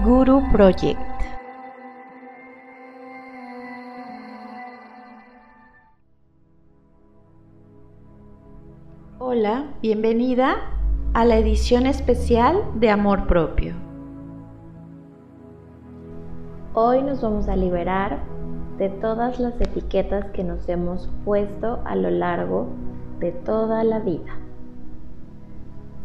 [0.00, 0.98] Guru Project.
[9.18, 10.56] Hola, bienvenida
[11.12, 13.74] a la edición especial de Amor Propio.
[16.72, 18.20] Hoy nos vamos a liberar
[18.78, 22.68] de todas las etiquetas que nos hemos puesto a lo largo
[23.18, 24.38] de toda la vida.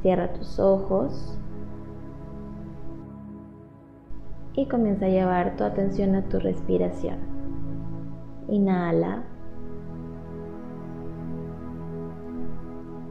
[0.02, 1.40] Cierra tus ojos
[4.58, 7.20] y comienza a llevar tu atención a tu respiración.
[8.50, 9.24] Inhala.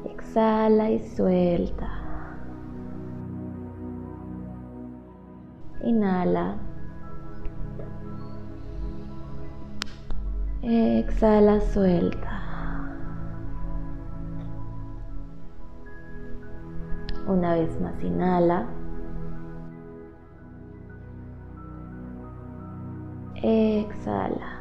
[0.04, 1.88] Exhala y suelta.
[5.84, 6.56] Inhala.
[10.62, 12.42] Exhala, suelta.
[17.28, 18.66] Una vez más, inhala.
[23.42, 24.56] Exhala.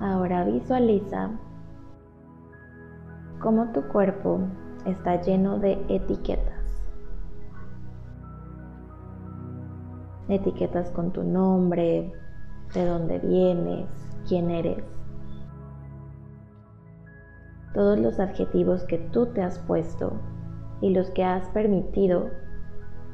[0.00, 1.30] Ahora visualiza
[3.40, 4.40] cómo tu cuerpo
[4.86, 6.86] está lleno de etiquetas.
[10.28, 12.12] Etiquetas con tu nombre,
[12.72, 13.88] de dónde vienes,
[14.28, 14.99] quién eres
[17.74, 20.12] todos los adjetivos que tú te has puesto
[20.80, 22.30] y los que has permitido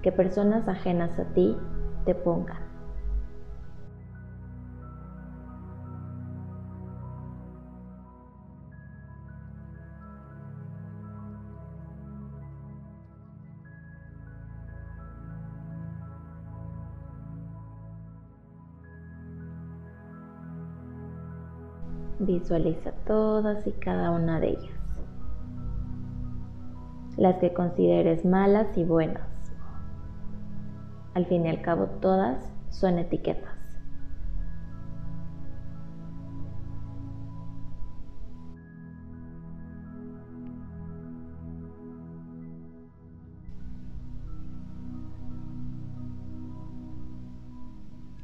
[0.02, 1.56] que personas ajenas a ti
[2.04, 2.65] te pongan.
[22.18, 24.78] Visualiza todas y cada una de ellas.
[27.18, 29.28] Las que consideres malas y buenas.
[31.12, 33.56] Al fin y al cabo todas son etiquetas.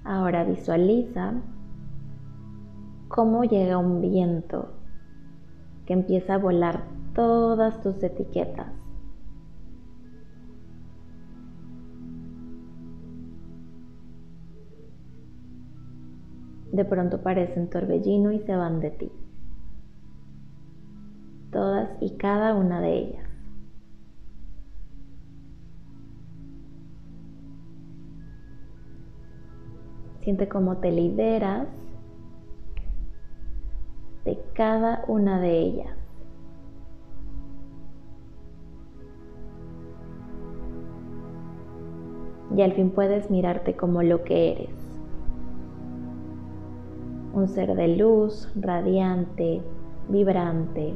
[0.04, 1.34] Ahora visualiza
[3.12, 4.70] cómo llega un viento
[5.84, 6.82] que empieza a volar
[7.14, 8.72] todas tus etiquetas.
[16.72, 19.12] De pronto parecen torbellino y se van de ti.
[21.50, 23.28] Todas y cada una de ellas.
[30.22, 31.81] Siente cómo te liberas
[34.62, 35.96] cada una de ellas.
[42.56, 44.70] Y al fin puedes mirarte como lo que eres.
[47.34, 49.62] Un ser de luz, radiante,
[50.08, 50.94] vibrante.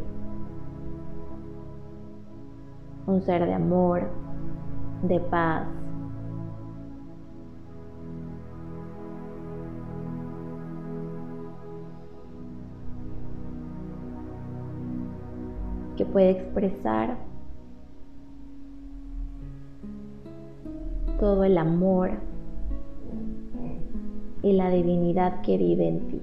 [3.08, 4.08] Un ser de amor,
[5.02, 5.66] de paz,
[15.96, 17.16] que puede expresar
[21.18, 22.10] todo el amor
[24.42, 26.22] y la divinidad que vive en ti.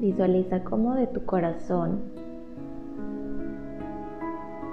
[0.00, 2.00] Visualiza cómo de tu corazón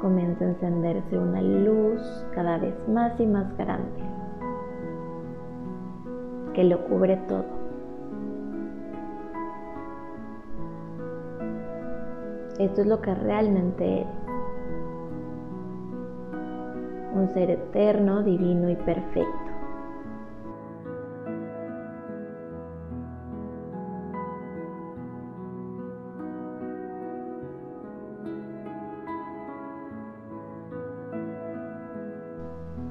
[0.02, 2.02] comienza a encenderse una luz
[2.34, 4.05] cada vez más y más grande
[6.56, 7.44] que lo cubre todo.
[12.58, 14.08] Esto es lo que realmente eres.
[17.14, 19.30] Un ser eterno, divino y perfecto.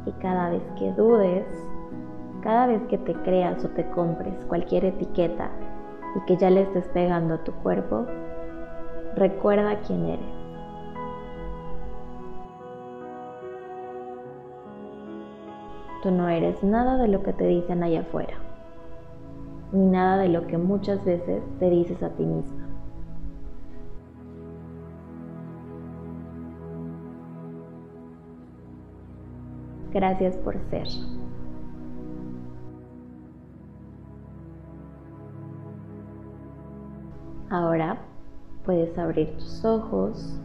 [0.06, 1.74] Y cada vez que dudes,
[2.44, 5.50] cada vez que te creas o te compres cualquier etiqueta
[6.14, 8.05] y que ya le estés pegando a tu cuerpo,
[9.17, 10.26] recuerda quién eres.
[16.02, 18.35] Tú no eres nada de lo que te dicen allá afuera,
[19.73, 22.69] ni nada de lo que muchas veces te dices a ti misma.
[29.94, 30.88] Gracias por ser.
[37.55, 37.99] Ahora
[38.65, 40.41] puedes abrir tus ojos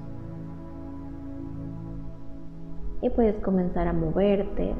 [3.01, 4.75] y puedes comenzar a moverte.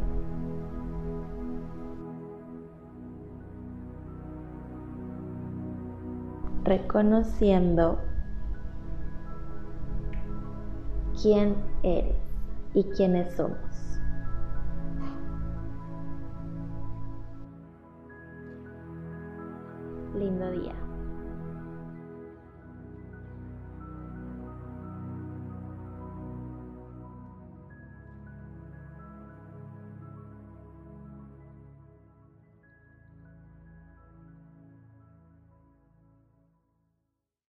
[6.66, 7.98] reconociendo
[11.20, 12.16] quién eres
[12.76, 13.58] y quiénes somos.
[20.14, 20.89] Lindo día.